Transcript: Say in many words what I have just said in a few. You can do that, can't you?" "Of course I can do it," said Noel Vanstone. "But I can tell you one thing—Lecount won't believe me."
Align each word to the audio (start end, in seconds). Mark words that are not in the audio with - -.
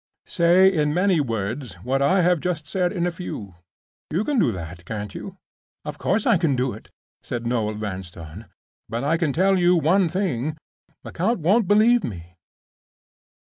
Say 0.25 0.67
in 0.73 0.95
many 0.95 1.19
words 1.21 1.75
what 1.83 2.01
I 2.01 2.21
have 2.21 2.39
just 2.39 2.65
said 2.65 2.91
in 2.91 3.05
a 3.05 3.11
few. 3.11 3.53
You 4.09 4.23
can 4.23 4.39
do 4.39 4.51
that, 4.51 4.83
can't 4.83 5.13
you?" 5.13 5.37
"Of 5.85 5.99
course 5.99 6.25
I 6.25 6.39
can 6.39 6.55
do 6.55 6.73
it," 6.73 6.89
said 7.21 7.45
Noel 7.45 7.75
Vanstone. 7.75 8.47
"But 8.89 9.03
I 9.03 9.17
can 9.17 9.31
tell 9.31 9.59
you 9.59 9.75
one 9.75 10.09
thing—Lecount 10.09 11.41
won't 11.41 11.67
believe 11.67 12.03
me." 12.03 12.35